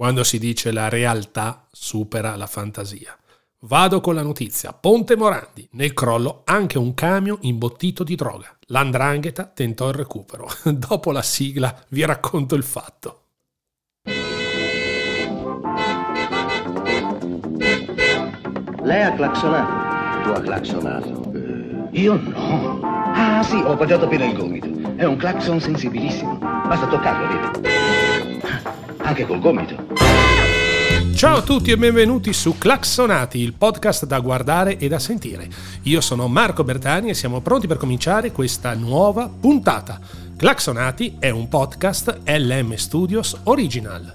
[0.00, 3.14] quando si dice la realtà supera la fantasia.
[3.64, 4.72] Vado con la notizia.
[4.72, 5.68] Ponte Morandi.
[5.72, 8.48] Nel crollo anche un camion imbottito di droga.
[8.68, 10.48] L'andrangheta tentò il recupero.
[10.64, 13.24] Dopo la sigla vi racconto il fatto.
[18.82, 20.22] Lei ha clacsonato?
[20.22, 21.32] Tu hai clacsonato.
[21.34, 22.80] Eh, io no.
[22.82, 24.96] Ah sì, ho appoggiato appena il gomito.
[24.96, 26.38] È un clacson sensibilissimo.
[26.38, 27.26] Basta toccarlo,
[27.60, 27.68] vedi?
[29.02, 29.89] Anche col gomito.
[31.20, 35.50] Ciao a tutti e benvenuti su Claxonati, il podcast da guardare e da sentire.
[35.82, 40.00] Io sono Marco Bertani e siamo pronti per cominciare questa nuova puntata.
[40.34, 44.14] Claxonati è un podcast LM Studios Original.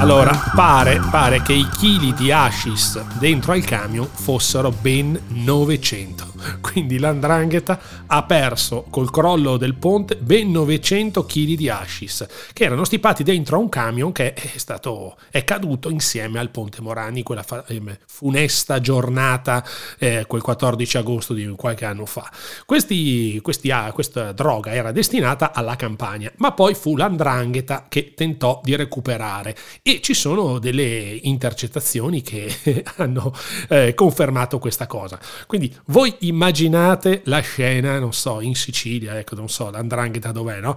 [0.00, 6.98] Allora, pare, pare che i chili di hashish dentro al camion fossero ben 900 quindi
[6.98, 13.22] l'andrangheta ha perso col crollo del ponte ben 900 kg di hashish che erano stipati
[13.22, 17.96] dentro a un camion che è stato è caduto insieme al ponte Morani quella ehm,
[18.06, 19.64] funesta giornata
[19.98, 22.30] eh, quel 14 agosto di qualche anno fa.
[22.64, 28.60] Questi, questi, ah, questa droga era destinata alla campagna ma poi fu l'andrangheta che tentò
[28.62, 29.56] di recuperare.
[29.82, 33.32] E ci sono delle intercettazioni che hanno
[33.68, 35.18] eh, confermato questa cosa.
[35.46, 40.60] Quindi voi immaginate immaginate la scena, non so, in Sicilia, ecco, non so, l'andrangheta dov'è,
[40.60, 40.76] no?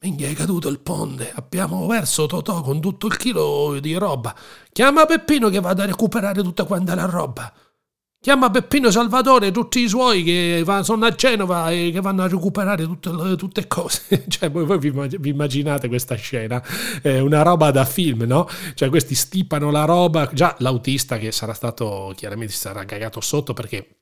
[0.00, 4.32] Minchia, è caduto il ponte, abbiamo perso Totò con tutto il chilo di roba.
[4.70, 7.52] Chiama Peppino che vada a recuperare tutta quanta la roba.
[8.28, 12.28] Chiama Peppino Salvatore e tutti i suoi che sono a Genova e che vanno a
[12.28, 14.24] recuperare tutte le tutte cose.
[14.28, 16.62] cioè, voi, voi vi, immaginate questa scena?
[17.00, 18.46] È una roba da film, no?
[18.74, 20.28] Cioè, questi stipano la roba.
[20.30, 24.00] Già l'autista che sarà stato, chiaramente si sarà cagato sotto perché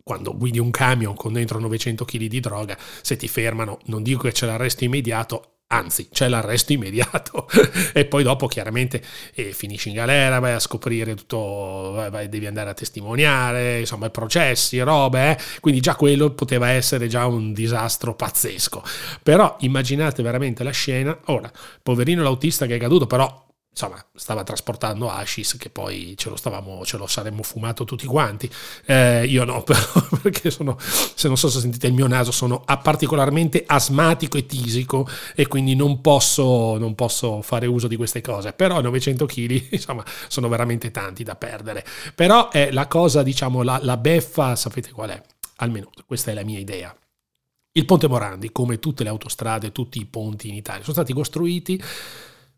[0.00, 4.22] quando guidi un camion con dentro 900 kg di droga, se ti fermano, non dico
[4.22, 7.48] che c'è l'arresto immediato, anzi c'è l'arresto immediato
[7.92, 9.02] e poi dopo chiaramente
[9.34, 14.08] eh, finisci in galera, vai a scoprire tutto, vai, vai, devi andare a testimoniare, insomma
[14.10, 15.38] processi, robe, eh?
[15.60, 18.82] quindi già quello poteva essere già un disastro pazzesco.
[19.22, 21.50] Però immaginate veramente la scena, ora,
[21.82, 23.45] poverino l'autista che è caduto, però
[23.78, 28.50] insomma, stava trasportando hashish che poi ce lo, stavamo, ce lo saremmo fumato tutti quanti.
[28.86, 29.78] Eh, io no, però,
[30.22, 35.06] perché sono, se non so se sentite il mio naso, sono particolarmente asmatico e tisico
[35.34, 38.54] e quindi non posso, non posso fare uso di queste cose.
[38.54, 41.84] Però 900 kg, insomma, sono veramente tanti da perdere.
[42.14, 45.22] Però è la cosa, diciamo, la, la beffa, sapete qual è?
[45.56, 46.96] Almeno questa è la mia idea.
[47.72, 51.78] Il Ponte Morandi, come tutte le autostrade, tutti i ponti in Italia, sono stati costruiti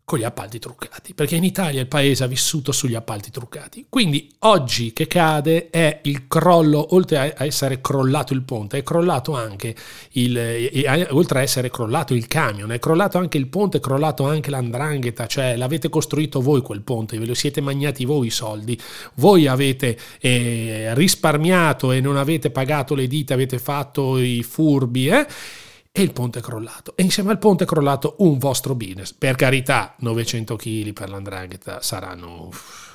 [0.09, 3.85] con gli appalti truccati, perché in Italia il paese ha vissuto sugli appalti truccati.
[3.89, 9.35] Quindi oggi che cade è il crollo, oltre a essere crollato il ponte, è crollato
[9.35, 9.75] anche
[10.13, 14.49] il, oltre a essere crollato il camion, è crollato anche il ponte, è crollato anche
[14.49, 18.81] l'andrangheta, cioè l'avete costruito voi quel ponte, ve lo siete magnati voi i soldi,
[19.17, 25.27] voi avete eh, risparmiato e non avete pagato le dita, avete fatto i furbi, eh?
[25.91, 26.95] E il ponte è crollato.
[26.95, 29.13] E insieme al ponte è crollato un vostro business.
[29.13, 32.45] Per carità, 900 kg per l'andrangheta saranno...
[32.45, 32.88] Uff,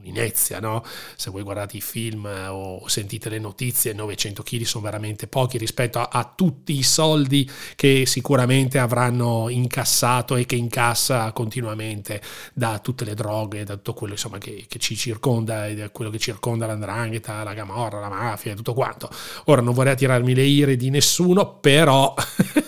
[0.00, 0.84] un'inezia, no?
[1.16, 5.98] Se voi guardate i film o sentite le notizie, 900 kg sono veramente pochi rispetto
[5.98, 12.20] a, a, tutti i soldi che sicuramente avranno incassato e che incassa continuamente
[12.54, 16.18] da tutte le droghe, da tutto quello insomma, che, che ci circonda, da quello che
[16.18, 19.10] circonda l'andrangheta, la camorra, la mafia, tutto quanto.
[19.46, 22.14] Ora non vorrei tirarmi le ire di nessuno, però,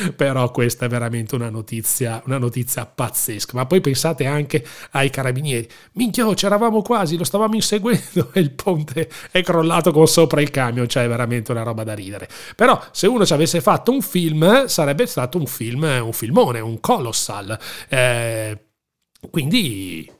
[0.16, 3.52] però questa è veramente una notizia, una notizia pazzesca.
[3.54, 5.68] Ma poi pensate anche ai carabinieri.
[5.92, 10.40] Minchia, oh, c'eravamo eravamo quasi, lo stavamo inseguendo e il ponte è crollato con sopra
[10.40, 12.28] il camion, cioè è veramente una roba da ridere.
[12.54, 16.80] Però se uno ci avesse fatto un film, sarebbe stato un film, un filmone, un
[16.80, 17.58] colossal.
[17.88, 18.58] Eh,
[19.30, 20.10] quindi